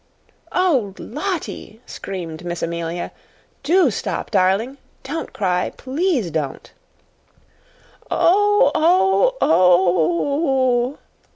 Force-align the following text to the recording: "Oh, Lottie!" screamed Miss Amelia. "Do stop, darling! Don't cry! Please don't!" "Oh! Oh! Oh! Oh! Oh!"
"Oh, 0.51 0.95
Lottie!" 0.97 1.79
screamed 1.85 2.43
Miss 2.43 2.63
Amelia. 2.63 3.11
"Do 3.61 3.91
stop, 3.91 4.31
darling! 4.31 4.79
Don't 5.03 5.31
cry! 5.31 5.73
Please 5.77 6.31
don't!" 6.31 6.71
"Oh! 8.09 8.71
Oh! 8.73 9.35
Oh! 9.39 9.39
Oh! 9.39 10.89
Oh!" 10.93 10.99